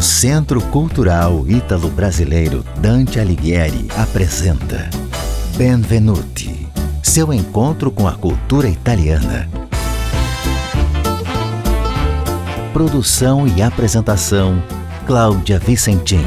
O 0.00 0.02
Centro 0.02 0.62
Cultural 0.62 1.44
Ítalo-Brasileiro 1.46 2.64
Dante 2.78 3.20
Alighieri 3.20 3.86
apresenta 3.98 4.88
Benvenuti, 5.58 6.66
seu 7.02 7.30
encontro 7.34 7.90
com 7.90 8.08
a 8.08 8.14
cultura 8.14 8.66
italiana. 8.66 9.46
Produção 12.72 13.46
e 13.46 13.60
apresentação 13.60 14.62
Cláudia 15.06 15.58
Vicentim. 15.58 16.24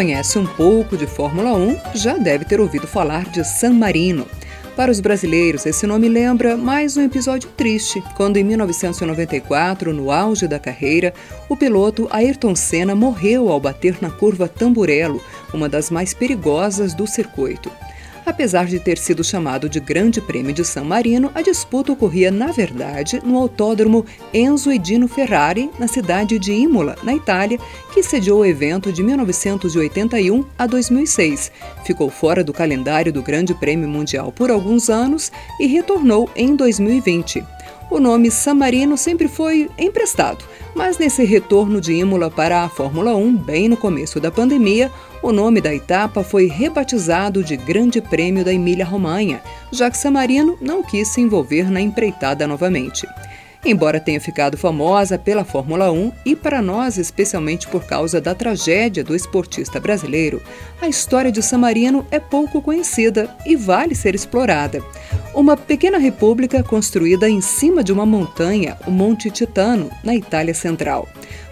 Conhece 0.00 0.38
um 0.38 0.46
pouco 0.46 0.96
de 0.96 1.06
Fórmula 1.06 1.52
1 1.52 1.78
já 1.94 2.16
deve 2.16 2.46
ter 2.46 2.58
ouvido 2.58 2.86
falar 2.86 3.28
de 3.28 3.44
San 3.44 3.74
Marino. 3.74 4.26
Para 4.74 4.90
os 4.90 4.98
brasileiros, 4.98 5.66
esse 5.66 5.86
nome 5.86 6.08
lembra 6.08 6.56
mais 6.56 6.96
um 6.96 7.02
episódio 7.02 7.50
triste, 7.54 8.02
quando 8.16 8.38
em 8.38 8.44
1994, 8.44 9.92
no 9.92 10.10
auge 10.10 10.48
da 10.48 10.58
carreira, 10.58 11.12
o 11.50 11.54
piloto 11.54 12.08
Ayrton 12.10 12.56
Senna 12.56 12.94
morreu 12.94 13.50
ao 13.50 13.60
bater 13.60 13.98
na 14.00 14.08
curva 14.08 14.48
Tamburello, 14.48 15.22
uma 15.52 15.68
das 15.68 15.90
mais 15.90 16.14
perigosas 16.14 16.94
do 16.94 17.06
circuito. 17.06 17.70
Apesar 18.24 18.66
de 18.66 18.78
ter 18.78 18.98
sido 18.98 19.24
chamado 19.24 19.68
de 19.68 19.80
Grande 19.80 20.20
Prêmio 20.20 20.52
de 20.52 20.64
San 20.64 20.84
Marino, 20.84 21.30
a 21.34 21.42
disputa 21.42 21.92
ocorria, 21.92 22.30
na 22.30 22.48
verdade, 22.48 23.20
no 23.24 23.36
autódromo 23.38 24.04
Enzo 24.32 24.70
Edino 24.70 25.08
Ferrari, 25.08 25.70
na 25.78 25.88
cidade 25.88 26.38
de 26.38 26.52
Imola, 26.52 26.96
na 27.02 27.14
Itália, 27.14 27.58
que 27.92 28.02
sediou 28.02 28.40
o 28.40 28.44
evento 28.44 28.92
de 28.92 29.02
1981 29.02 30.44
a 30.58 30.66
2006. 30.66 31.50
Ficou 31.84 32.10
fora 32.10 32.44
do 32.44 32.52
calendário 32.52 33.12
do 33.12 33.22
Grande 33.22 33.54
Prêmio 33.54 33.88
Mundial 33.88 34.30
por 34.30 34.50
alguns 34.50 34.90
anos 34.90 35.32
e 35.58 35.66
retornou 35.66 36.28
em 36.36 36.54
2020. 36.54 37.44
O 37.90 37.98
nome 37.98 38.30
San 38.30 38.54
Marino 38.54 38.96
sempre 38.96 39.26
foi 39.26 39.68
emprestado, 39.76 40.44
mas 40.76 40.96
nesse 40.96 41.24
retorno 41.24 41.80
de 41.80 41.92
Imola 41.92 42.30
para 42.30 42.62
a 42.62 42.68
Fórmula 42.68 43.16
1, 43.16 43.36
bem 43.36 43.68
no 43.68 43.76
começo 43.76 44.20
da 44.20 44.30
pandemia, 44.30 44.92
o 45.20 45.32
nome 45.32 45.60
da 45.60 45.74
etapa 45.74 46.22
foi 46.22 46.46
rebatizado 46.46 47.42
de 47.42 47.56
Grande 47.56 48.00
Prêmio 48.00 48.44
da 48.44 48.54
Emília-Romanha, 48.54 49.42
já 49.72 49.90
que 49.90 49.98
San 49.98 50.12
Marino 50.12 50.56
não 50.60 50.84
quis 50.84 51.08
se 51.08 51.20
envolver 51.20 51.68
na 51.68 51.80
empreitada 51.80 52.46
novamente. 52.46 53.08
Embora 53.64 54.00
tenha 54.00 54.20
ficado 54.20 54.56
famosa 54.56 55.18
pela 55.18 55.44
Fórmula 55.44 55.92
1 55.92 56.12
e 56.24 56.34
para 56.34 56.62
nós 56.62 56.96
especialmente 56.96 57.68
por 57.68 57.84
causa 57.84 58.20
da 58.20 58.34
tragédia 58.34 59.04
do 59.04 59.14
esportista 59.14 59.78
brasileiro, 59.78 60.40
a 60.80 60.88
história 60.88 61.30
de 61.30 61.42
San 61.42 61.58
Marino 61.58 62.06
é 62.10 62.18
pouco 62.18 62.62
conhecida 62.62 63.36
e 63.44 63.56
vale 63.56 63.94
ser 63.94 64.14
explorada. 64.14 64.80
Uma 65.34 65.56
pequena 65.56 65.98
república 65.98 66.62
construída 66.62 67.28
em 67.28 67.40
cima 67.40 67.84
de 67.84 67.92
uma 67.92 68.04
montanha, 68.04 68.76
o 68.86 68.90
Monte 68.90 69.30
Titano, 69.30 69.90
na 70.02 70.14
Itália 70.14 70.54
Central 70.54 71.08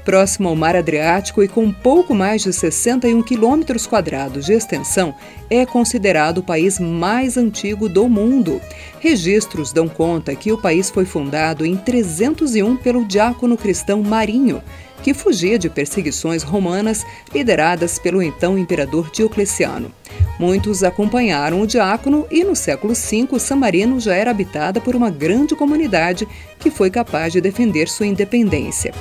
próximo 0.08 0.48
ao 0.48 0.56
mar 0.56 0.74
Adriático 0.74 1.42
e 1.42 1.48
com 1.48 1.70
pouco 1.70 2.14
mais 2.14 2.40
de 2.40 2.50
61 2.50 3.22
quilômetros 3.22 3.86
quadrados 3.86 4.46
de 4.46 4.54
extensão, 4.54 5.14
é 5.50 5.66
considerado 5.66 6.38
o 6.38 6.42
país 6.42 6.80
mais 6.80 7.36
antigo 7.36 7.90
do 7.90 8.08
mundo. 8.08 8.58
Registros 9.00 9.70
dão 9.70 9.86
conta 9.86 10.34
que 10.34 10.50
o 10.50 10.56
país 10.56 10.88
foi 10.88 11.04
fundado 11.04 11.66
em 11.66 11.76
301 11.76 12.78
pelo 12.78 13.04
diácono 13.04 13.54
cristão 13.54 14.02
Marinho, 14.02 14.62
que 15.02 15.12
fugia 15.12 15.58
de 15.58 15.68
perseguições 15.68 16.42
romanas 16.42 17.04
lideradas 17.34 17.98
pelo 17.98 18.22
então 18.22 18.56
imperador 18.56 19.10
Diocleciano. 19.10 19.92
Muitos 20.38 20.84
acompanharam 20.84 21.60
o 21.60 21.66
diácono 21.66 22.24
e 22.30 22.44
no 22.44 22.54
século 22.54 22.94
V 22.94 23.38
San 23.40 23.56
Marino 23.56 23.98
já 23.98 24.14
era 24.14 24.30
habitada 24.30 24.80
por 24.80 24.94
uma 24.94 25.10
grande 25.10 25.56
comunidade 25.56 26.28
que 26.60 26.70
foi 26.70 26.90
capaz 26.90 27.32
de 27.32 27.40
defender 27.40 27.88
sua 27.88 28.06
independência. 28.06 28.94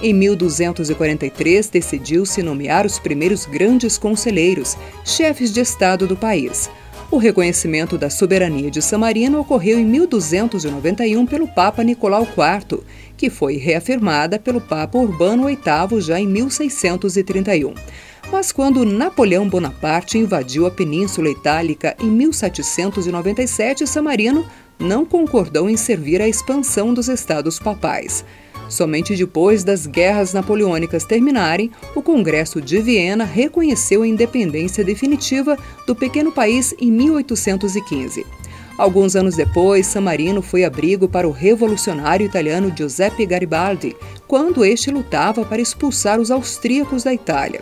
Em 0.00 0.12
1243, 0.12 1.68
decidiu-se 1.68 2.42
nomear 2.42 2.86
os 2.86 2.98
primeiros 3.00 3.44
grandes 3.44 3.98
conselheiros, 3.98 4.76
chefes 5.04 5.52
de 5.52 5.60
Estado 5.60 6.06
do 6.06 6.16
país. 6.16 6.70
O 7.10 7.16
reconhecimento 7.16 7.98
da 7.98 8.08
soberania 8.08 8.70
de 8.70 8.80
San 8.80 8.98
Marino 8.98 9.40
ocorreu 9.40 9.78
em 9.78 9.84
1291 9.84 11.26
pelo 11.26 11.48
Papa 11.48 11.82
Nicolau 11.82 12.22
IV, 12.22 12.82
que 13.16 13.30
foi 13.30 13.56
reafirmada 13.56 14.38
pelo 14.38 14.60
Papa 14.60 14.98
Urbano 14.98 15.46
VIII 15.46 16.00
já 16.00 16.18
em 16.18 16.26
1631. 16.26 17.74
Mas 18.30 18.50
quando 18.50 18.84
Napoleão 18.84 19.48
Bonaparte 19.48 20.18
invadiu 20.18 20.66
a 20.66 20.70
Península 20.70 21.28
Itálica 21.28 21.96
em 22.00 22.10
1797, 22.10 23.86
San 23.86 24.02
Marino 24.02 24.44
não 24.78 25.04
concordou 25.04 25.70
em 25.70 25.76
servir 25.76 26.20
à 26.20 26.28
expansão 26.28 26.92
dos 26.92 27.08
estados 27.08 27.58
papais. 27.58 28.24
Somente 28.68 29.14
depois 29.14 29.62
das 29.62 29.86
guerras 29.86 30.32
napoleônicas 30.32 31.04
terminarem, 31.04 31.70
o 31.94 32.02
Congresso 32.02 32.60
de 32.60 32.80
Viena 32.80 33.24
reconheceu 33.24 34.02
a 34.02 34.06
independência 34.08 34.82
definitiva 34.82 35.58
do 35.86 35.94
pequeno 35.94 36.32
país 36.32 36.74
em 36.80 36.90
1815. 36.90 38.26
Alguns 38.76 39.14
anos 39.14 39.36
depois, 39.36 39.86
San 39.86 40.00
Marino 40.00 40.42
foi 40.42 40.64
abrigo 40.64 41.08
para 41.08 41.28
o 41.28 41.30
revolucionário 41.30 42.26
italiano 42.26 42.72
Giuseppe 42.76 43.24
Garibaldi, 43.24 43.94
quando 44.26 44.64
este 44.64 44.90
lutava 44.90 45.44
para 45.44 45.62
expulsar 45.62 46.18
os 46.18 46.30
austríacos 46.30 47.04
da 47.04 47.14
Itália. 47.14 47.60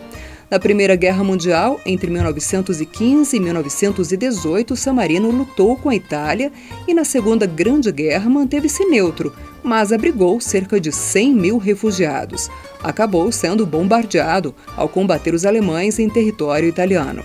Na 0.53 0.61
Primeira 0.61 0.95
Guerra 0.95 1.25
Mundial, 1.25 1.81
entre 1.87 2.11
1915 2.11 3.35
e 3.35 3.41
1918, 3.41 4.77
San 4.77 4.93
Marino 4.93 5.31
lutou 5.31 5.79
com 5.79 5.89
a 5.89 5.97
Itália 5.97 6.53
e 6.87 6.93
na 6.93 7.07
Segunda 7.07 7.47
Grande 7.47 7.91
Guerra 7.91 8.29
manteve-se 8.29 8.85
neutro, 8.85 9.33
mas 9.63 9.95
abrigou 9.95 10.39
cerca 10.43 10.79
de 10.79 10.93
100 10.93 11.35
mil 11.35 11.57
refugiados. 11.57 12.51
Acabou 12.83 13.33
sendo 13.33 13.65
bombardeado 13.65 14.55
ao 14.77 14.91
combater 14.91 15.33
os 15.33 15.47
alemães 15.47 15.99
em 15.99 16.11
território 16.11 16.69
italiano. 16.69 17.25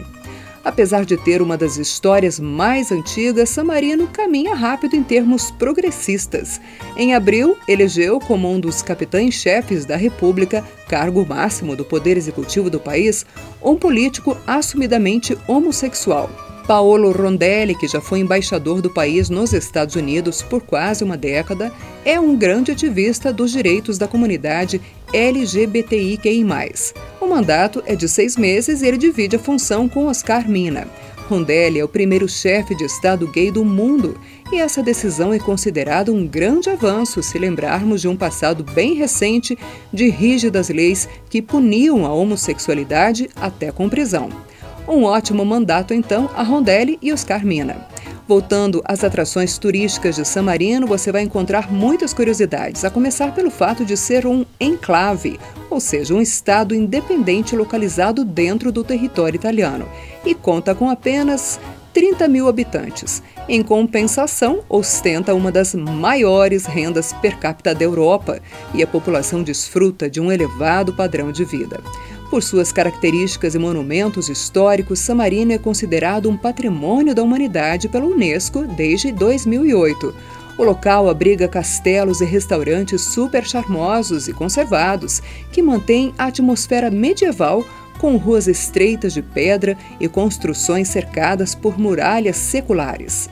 Apesar 0.67 1.05
de 1.05 1.15
ter 1.15 1.41
uma 1.41 1.55
das 1.55 1.77
histórias 1.77 2.41
mais 2.41 2.91
antigas, 2.91 3.51
San 3.51 3.63
Marino 3.63 4.05
caminha 4.05 4.53
rápido 4.53 4.97
em 4.97 5.01
termos 5.01 5.49
progressistas. 5.49 6.59
Em 6.97 7.15
abril, 7.15 7.57
elegeu 7.69 8.19
como 8.19 8.51
um 8.51 8.59
dos 8.59 8.81
capitães-chefes 8.81 9.85
da 9.85 9.95
República, 9.95 10.61
cargo 10.89 11.25
máximo 11.25 11.73
do 11.73 11.85
poder 11.85 12.17
executivo 12.17 12.69
do 12.69 12.81
país, 12.81 13.25
um 13.63 13.77
político 13.77 14.35
assumidamente 14.45 15.37
homossexual. 15.47 16.29
Paolo 16.67 17.13
Rondelli, 17.13 17.73
que 17.73 17.87
já 17.87 18.01
foi 18.01 18.19
embaixador 18.19 18.81
do 18.81 18.89
país 18.89 19.29
nos 19.29 19.53
Estados 19.53 19.95
Unidos 19.95 20.41
por 20.41 20.61
quase 20.61 21.01
uma 21.01 21.15
década, 21.15 21.71
é 22.03 22.19
um 22.19 22.35
grande 22.35 22.73
ativista 22.73 23.31
dos 23.31 23.53
direitos 23.53 23.97
da 23.97 24.05
comunidade 24.05 24.81
LGBTIQI. 25.13 26.43
O 27.27 27.29
mandato 27.29 27.83
é 27.85 27.93
de 27.93 28.07
seis 28.07 28.37
meses 28.37 28.81
e 28.81 28.87
ele 28.87 28.97
divide 28.97 29.35
a 29.35 29.39
função 29.39 29.89
com 29.89 30.07
Oscar 30.07 30.49
Mina. 30.49 30.87
Rondelli 31.27 31.77
é 31.77 31.83
o 31.83 31.87
primeiro 31.89 32.25
chefe 32.25 32.73
de 32.73 32.85
Estado 32.85 33.27
gay 33.27 33.51
do 33.51 33.65
mundo 33.65 34.17
e 34.49 34.61
essa 34.61 34.81
decisão 34.81 35.33
é 35.33 35.37
considerada 35.37 36.09
um 36.09 36.25
grande 36.25 36.69
avanço 36.69 37.21
se 37.21 37.37
lembrarmos 37.37 37.99
de 37.99 38.07
um 38.07 38.15
passado 38.15 38.63
bem 38.63 38.93
recente 38.93 39.57
de 39.91 40.09
rígidas 40.09 40.69
leis 40.69 41.09
que 41.29 41.41
puniam 41.41 42.05
a 42.05 42.13
homossexualidade 42.13 43.29
até 43.35 43.73
com 43.73 43.89
prisão. 43.89 44.29
Um 44.87 45.03
ótimo 45.03 45.43
mandato, 45.43 45.93
então, 45.93 46.29
a 46.33 46.43
Rondelli 46.43 46.97
e 47.01 47.11
Oscar 47.11 47.45
Mina. 47.45 47.89
Voltando 48.27 48.81
às 48.83 49.05
atrações 49.05 49.57
turísticas 49.57 50.17
de 50.17 50.25
San 50.25 50.43
Marino, 50.43 50.85
você 50.85 51.13
vai 51.13 51.21
encontrar 51.21 51.71
muitas 51.71 52.13
curiosidades, 52.13 52.83
a 52.83 52.89
começar 52.89 53.33
pelo 53.33 53.49
fato 53.49 53.85
de 53.85 53.95
ser 53.95 54.27
um 54.27 54.45
enclave, 54.59 55.39
ou 55.69 55.79
seja, 55.79 56.13
um 56.13 56.21
estado 56.21 56.75
independente 56.75 57.55
localizado 57.55 58.25
dentro 58.25 58.69
do 58.69 58.83
território 58.83 59.37
italiano, 59.37 59.87
e 60.25 60.35
conta 60.35 60.75
com 60.75 60.89
apenas 60.89 61.57
30 61.93 62.27
mil 62.27 62.49
habitantes. 62.49 63.23
Em 63.47 63.63
compensação, 63.63 64.59
ostenta 64.67 65.33
uma 65.33 65.51
das 65.51 65.73
maiores 65.73 66.65
rendas 66.65 67.13
per 67.13 67.39
capita 67.39 67.73
da 67.73 67.85
Europa 67.85 68.41
e 68.73 68.83
a 68.83 68.87
população 68.87 69.41
desfruta 69.41 70.09
de 70.09 70.19
um 70.19 70.29
elevado 70.29 70.93
padrão 70.93 71.31
de 71.31 71.45
vida. 71.45 71.79
Por 72.29 72.43
suas 72.43 72.73
características 72.73 73.55
e 73.55 73.59
monumentos 73.59 74.27
históricos, 74.27 74.99
San 74.99 75.15
Marino 75.15 75.53
é 75.53 75.57
considerado 75.57 76.29
um 76.29 76.35
patrimônio 76.35 77.15
da 77.15 77.23
humanidade 77.23 77.87
pela 77.87 78.05
Unesco 78.05 78.67
desde 78.67 79.13
2008. 79.13 80.13
O 80.57 80.63
local 80.63 81.09
abriga 81.09 81.47
castelos 81.47 82.19
e 82.19 82.25
restaurantes 82.25 83.01
super 83.01 83.45
charmosos 83.45 84.27
e 84.27 84.33
conservados, 84.33 85.21
que 85.53 85.61
mantêm 85.61 86.13
a 86.17 86.25
atmosfera 86.25 86.91
medieval 86.91 87.63
com 87.97 88.17
ruas 88.17 88.47
estreitas 88.47 89.13
de 89.13 89.21
pedra 89.21 89.77
e 89.99 90.07
construções 90.07 90.89
cercadas 90.89 91.55
por 91.55 91.79
muralhas 91.79 92.35
seculares. 92.35 93.29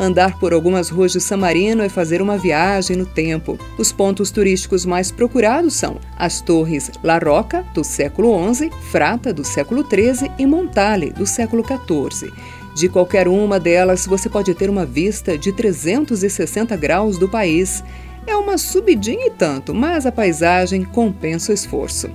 Andar 0.00 0.38
por 0.38 0.54
algumas 0.54 0.88
ruas 0.88 1.12
de 1.12 1.20
San 1.20 1.36
Marino 1.36 1.82
é 1.82 1.88
fazer 1.90 2.22
uma 2.22 2.38
viagem 2.38 2.96
no 2.96 3.04
tempo. 3.04 3.58
Os 3.76 3.92
pontos 3.92 4.30
turísticos 4.30 4.86
mais 4.86 5.10
procurados 5.10 5.74
são 5.74 6.00
as 6.16 6.40
torres 6.40 6.90
La 7.04 7.18
Rocca, 7.18 7.62
do 7.74 7.84
século 7.84 8.32
XI, 8.54 8.70
Frata, 8.90 9.30
do 9.30 9.44
século 9.44 9.86
XIII 9.86 10.32
e 10.38 10.46
Montale, 10.46 11.12
do 11.12 11.26
século 11.26 11.62
XIV. 11.62 12.32
De 12.74 12.88
qualquer 12.88 13.28
uma 13.28 13.60
delas, 13.60 14.06
você 14.06 14.30
pode 14.30 14.54
ter 14.54 14.70
uma 14.70 14.86
vista 14.86 15.36
de 15.36 15.52
360 15.52 16.74
graus 16.78 17.18
do 17.18 17.28
país. 17.28 17.84
É 18.26 18.34
uma 18.34 18.56
subidinha 18.56 19.26
e 19.26 19.30
tanto, 19.30 19.74
mas 19.74 20.06
a 20.06 20.12
paisagem 20.12 20.82
compensa 20.82 21.52
o 21.52 21.54
esforço. 21.54 22.08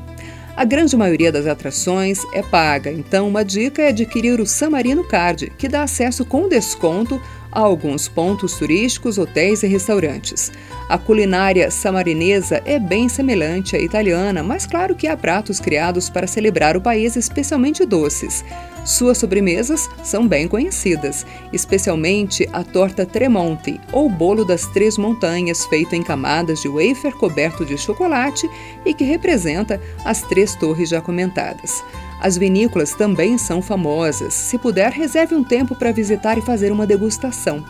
A 0.58 0.64
grande 0.64 0.96
maioria 0.96 1.34
das 1.34 1.46
atrações 1.46 2.22
é 2.32 2.42
paga, 2.42 2.90
então 2.90 3.28
uma 3.28 3.44
dica 3.44 3.82
é 3.82 3.90
adquirir 3.90 4.40
o 4.40 4.46
San 4.46 4.70
Marino 4.70 5.04
Card, 5.04 5.52
que 5.58 5.68
dá 5.68 5.84
acesso 5.84 6.24
com 6.24 6.48
desconto 6.48 7.22
a 7.56 7.62
alguns 7.62 8.08
pontos 8.10 8.58
turísticos, 8.58 9.18
hotéis 9.18 9.64
e 9.64 9.68
restaurantes. 9.68 10.52
A 10.90 10.98
culinária 10.98 11.72
samarinesa 11.72 12.62
é 12.66 12.78
bem 12.78 13.08
semelhante 13.10 13.76
à 13.76 13.80
italiana, 13.80 14.44
mas 14.44 14.68
claro 14.68 14.94
que 14.94 15.08
há 15.08 15.16
pratos 15.16 15.60
criados 15.60 16.10
para 16.10 16.28
celebrar 16.28 16.76
o 16.76 16.82
país, 16.82 17.16
especialmente 17.16 17.86
doces. 17.86 18.44
Suas 18.86 19.18
sobremesas 19.18 19.90
são 20.04 20.28
bem 20.28 20.48
conhecidas, 20.48 21.26
especialmente 21.52 22.48
a 22.54 22.64
torta 22.64 23.04
Tremonti, 23.04 23.82
ou 23.92 24.08
bolo 24.08 24.46
das 24.46 24.68
três 24.68 24.96
montanhas, 24.96 25.66
feito 25.66 25.96
em 25.96 26.04
camadas 26.04 26.62
de 26.62 26.70
wafer 26.70 27.16
coberto 27.16 27.66
de 27.66 27.80
chocolate 27.80 28.48
e 28.86 28.94
que 28.94 29.04
representa 29.04 29.82
as 30.06 30.22
três 30.22 30.54
torres 30.56 30.90
já 30.90 31.02
comentadas. 31.02 31.84
As 32.22 32.38
vinícolas 32.38 32.94
também 32.94 33.40
são 33.40 33.60
famosas. 33.60 34.36
Se 34.36 34.60
puder, 34.60 34.92
reserve 34.92 35.34
um 35.34 35.44
tempo 35.44 35.76
para 35.76 35.92
visitar 35.92 36.38
e 36.38 36.42
fazer 36.42 36.72
uma 36.72 36.86
degustação. 36.86 37.66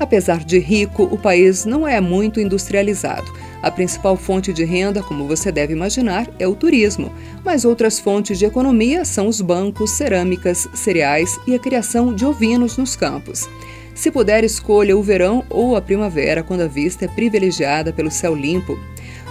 Apesar 0.00 0.44
de 0.44 0.58
rico, 0.58 1.04
o 1.04 1.16
país 1.16 1.64
não 1.64 1.86
é 1.86 2.00
muito 2.00 2.40
industrializado. 2.40 3.32
A 3.62 3.70
principal 3.70 4.16
fonte 4.16 4.52
de 4.52 4.64
renda, 4.64 5.02
como 5.02 5.26
você 5.26 5.50
deve 5.50 5.72
imaginar, 5.72 6.28
é 6.38 6.46
o 6.46 6.54
turismo, 6.54 7.12
mas 7.44 7.64
outras 7.64 7.98
fontes 7.98 8.38
de 8.38 8.44
economia 8.44 9.04
são 9.04 9.26
os 9.26 9.40
bancos, 9.40 9.90
cerâmicas, 9.90 10.68
cereais 10.74 11.38
e 11.46 11.54
a 11.54 11.58
criação 11.58 12.14
de 12.14 12.24
ovinos 12.24 12.76
nos 12.76 12.94
campos. 12.94 13.48
Se 13.94 14.12
puder, 14.12 14.44
escolha 14.44 14.96
o 14.96 15.02
verão 15.02 15.44
ou 15.50 15.74
a 15.74 15.82
primavera, 15.82 16.44
quando 16.44 16.60
a 16.60 16.68
vista 16.68 17.04
é 17.04 17.08
privilegiada 17.08 17.92
pelo 17.92 18.12
céu 18.12 18.32
limpo. 18.32 18.78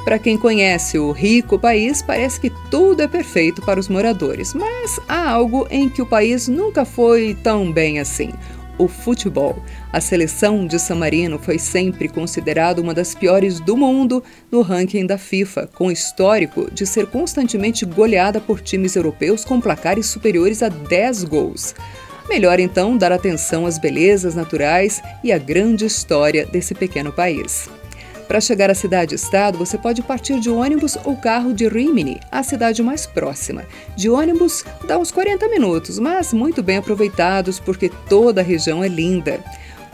Para 0.04 0.20
quem 0.20 0.38
conhece 0.38 1.00
o 1.00 1.12
rico 1.12 1.58
país, 1.58 2.02
parece 2.02 2.40
que 2.40 2.52
tudo 2.70 3.02
é 3.02 3.08
perfeito 3.08 3.62
para 3.62 3.80
os 3.80 3.88
moradores, 3.88 4.54
mas 4.54 5.00
há 5.08 5.30
algo 5.30 5.66
em 5.70 5.88
que 5.90 6.02
o 6.02 6.06
país 6.06 6.50
nunca 6.50 6.84
foi 6.84 7.36
tão 7.44 7.72
bem 7.72 8.00
assim: 8.00 8.32
o 8.78 8.88
futebol. 8.88 9.62
A 9.92 10.02
seleção 10.02 10.66
de 10.66 10.80
San 10.80 10.96
Marino 10.96 11.40
foi 11.40 11.58
sempre 11.58 12.08
considerada 12.08 12.82
uma 12.82 12.94
das 12.94 13.16
piores 13.16 13.60
do 13.60 13.76
mundo 13.76 14.24
no 14.52 14.62
ranking 14.62 15.06
da 15.06 15.18
FIFA, 15.18 15.68
com 15.74 15.92
histórico 15.92 16.70
de 16.72 16.86
ser 16.86 17.08
constantemente 17.08 17.86
goleada 17.86 18.40
por 18.40 18.62
times 18.62 18.96
europeus 18.96 19.44
com 19.44 19.60
placares 19.60 20.08
superiores 20.08 20.62
a 20.62 20.70
10 20.70 21.24
gols. 21.26 21.76
Melhor 22.30 22.60
então 22.60 22.98
dar 22.98 23.12
atenção 23.12 23.66
às 23.66 23.78
belezas 23.78 24.36
naturais 24.36 25.02
e 25.24 25.32
à 25.32 25.38
grande 25.38 25.86
história 25.86 26.46
desse 26.46 26.76
pequeno 26.76 27.12
país. 27.12 27.70
Para 28.28 28.42
chegar 28.42 28.70
à 28.70 28.76
cidade-estado, 28.76 29.58
você 29.58 29.78
pode 29.78 30.02
partir 30.02 30.40
de 30.42 30.50
ônibus 30.50 30.98
ou 31.06 31.16
carro 31.16 31.54
de 31.54 31.66
Rimini, 31.68 32.20
a 32.30 32.44
cidade 32.44 32.84
mais 32.84 33.06
próxima. 33.06 33.64
De 33.96 34.10
ônibus 34.10 34.66
dá 34.86 34.98
uns 34.98 35.12
40 35.12 35.48
minutos, 35.48 35.98
mas 35.98 36.34
muito 36.34 36.62
bem 36.62 36.78
aproveitados 36.78 37.58
porque 37.58 37.90
toda 38.10 38.42
a 38.42 38.44
região 38.44 38.84
é 38.84 38.90
linda. 38.90 39.40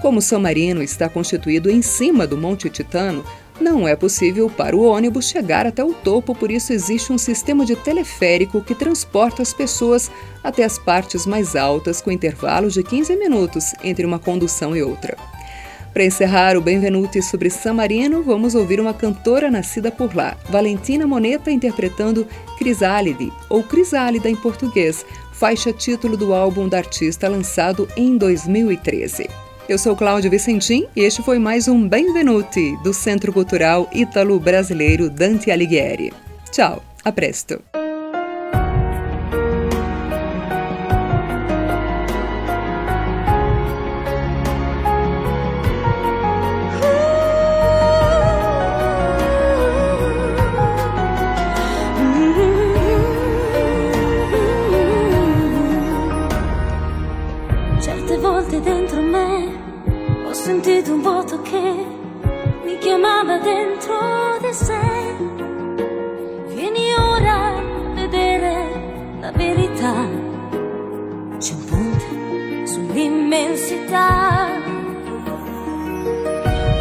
Como 0.01 0.19
São 0.19 0.39
Marino 0.39 0.81
está 0.81 1.07
constituído 1.07 1.69
em 1.69 1.83
cima 1.83 2.25
do 2.25 2.35
Monte 2.35 2.71
Titano, 2.71 3.23
não 3.61 3.87
é 3.87 3.95
possível 3.95 4.49
para 4.49 4.75
o 4.75 4.83
ônibus 4.83 5.29
chegar 5.29 5.67
até 5.67 5.83
o 5.83 5.93
topo, 5.93 6.33
por 6.33 6.49
isso 6.49 6.73
existe 6.73 7.13
um 7.13 7.19
sistema 7.19 7.63
de 7.65 7.75
teleférico 7.75 8.63
que 8.63 8.73
transporta 8.73 9.43
as 9.43 9.53
pessoas 9.53 10.09
até 10.43 10.63
as 10.63 10.79
partes 10.79 11.27
mais 11.27 11.55
altas 11.55 12.01
com 12.01 12.11
intervalos 12.11 12.73
de 12.73 12.81
15 12.81 13.15
minutos 13.15 13.73
entre 13.83 14.05
uma 14.05 14.17
condução 14.17 14.75
e 14.75 14.81
outra. 14.81 15.15
Para 15.93 16.05
encerrar 16.05 16.57
o 16.57 16.61
Benvenuti 16.61 17.21
sobre 17.21 17.51
San 17.51 17.73
Marino, 17.73 18.23
vamos 18.23 18.55
ouvir 18.55 18.79
uma 18.79 18.95
cantora 18.95 19.51
nascida 19.51 19.91
por 19.91 20.15
lá, 20.15 20.35
Valentina 20.49 21.05
Moneta 21.05 21.51
interpretando 21.51 22.27
Crisálide, 22.57 23.31
ou 23.47 23.61
Crisálida 23.61 24.27
em 24.27 24.35
português, 24.35 25.05
faixa 25.33 25.71
título 25.71 26.17
do 26.17 26.33
álbum 26.33 26.67
da 26.67 26.79
artista 26.79 27.29
lançado 27.29 27.87
em 27.95 28.17
2013. 28.17 29.29
Eu 29.69 29.77
sou 29.77 29.95
Cláudio 29.95 30.31
Vicentim 30.31 30.87
e 30.95 31.01
este 31.01 31.21
foi 31.21 31.37
mais 31.37 31.67
um 31.67 31.87
Benvenuti 31.87 32.75
do 32.83 32.91
Centro 32.91 33.31
Cultural 33.31 33.87
Ítalo-Brasileiro 33.93 35.11
Dante 35.11 35.51
Alighieri. 35.51 36.11
Tchau, 36.51 36.83
a 37.05 37.11
presto! 37.11 37.72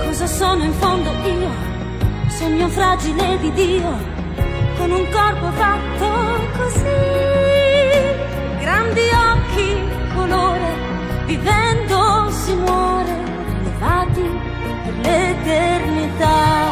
Cosa 0.05 0.27
sono 0.27 0.63
in 0.65 0.73
fondo 0.75 1.11
io? 1.25 1.51
Sogno 2.29 2.69
fragile 2.69 3.39
di 3.39 3.53
Dio, 3.53 3.97
con 4.77 4.91
un 4.91 5.09
corpo 5.11 5.51
fatto 5.53 6.07
così. 6.57 7.01
Grandi 8.61 9.01
occhi, 9.33 9.69
colore, 10.15 10.75
vivendo 11.27 12.31
si 12.31 12.55
muore, 12.55 13.17
levati 13.63 14.41
per 14.85 14.95
l'eternità. 15.03 16.71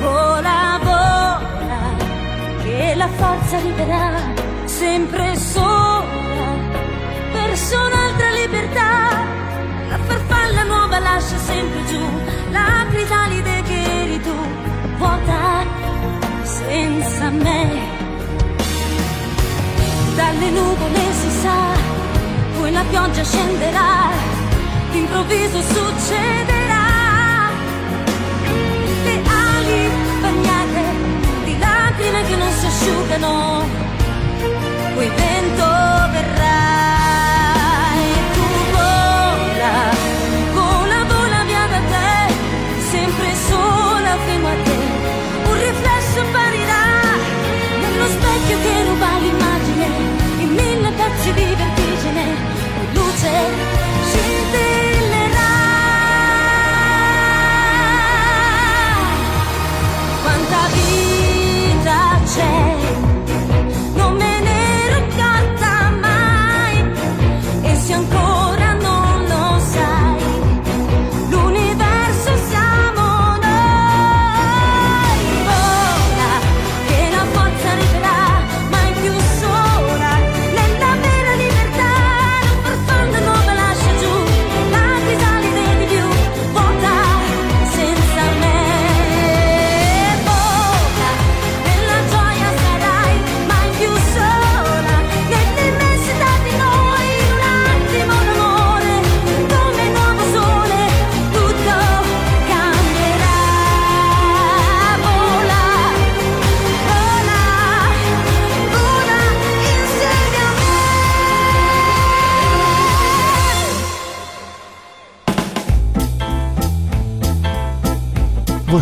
Vola, 0.00 0.78
vola, 0.82 1.80
che 2.62 2.94
la 2.96 3.08
forza 3.08 3.58
libera 3.58 4.12
sempre 4.64 5.36
sola 5.36 6.04
verso 7.32 7.76
un'altra 7.76 8.30
libertà. 8.30 9.43
Nuova 10.94 11.10
lascia 11.10 11.38
sempre 11.38 11.84
giù 11.86 11.98
la 12.52 12.86
crisalide 12.88 13.62
che 13.62 14.02
eri 14.02 14.20
tu, 14.20 14.36
vuota 14.96 15.66
senza 16.44 17.30
me. 17.30 17.68
Dalle 20.14 20.50
nuvole 20.50 21.12
si 21.20 21.30
sa, 21.42 21.56
poi 22.56 22.70
la 22.70 22.84
pioggia 22.90 23.24
scenderà, 23.24 24.10
d'improvviso 24.92 25.60
succederà. 25.62 26.86
Le 29.04 29.22
ali 29.46 29.90
bagnate 30.20 30.82
di 31.44 31.58
lacrime 31.58 32.22
che 32.24 32.36
non 32.36 32.52
si 32.52 32.66
asciugano, 32.66 33.66
poi 34.94 35.08
vento 35.08 35.83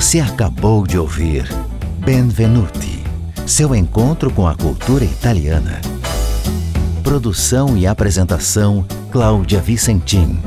Você 0.03 0.19
acabou 0.19 0.85
de 0.85 0.99
ouvir 0.99 1.49
Benvenuti, 2.01 3.05
seu 3.47 3.73
encontro 3.73 4.33
com 4.33 4.49
a 4.49 4.55
cultura 4.57 5.05
italiana. 5.05 5.81
Produção 7.05 7.77
e 7.77 7.87
apresentação 7.87 8.85
Cláudia 9.13 9.61
Vicentim. 9.61 10.41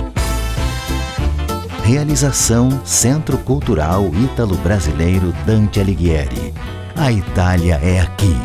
Realização 1.86 2.82
Centro 2.84 3.38
Cultural 3.38 4.12
Ítalo-Brasileiro 4.14 5.34
Dante 5.46 5.80
Alighieri. 5.80 6.54
A 6.94 7.10
Itália 7.10 7.76
é 7.76 8.02
aqui. 8.02 8.36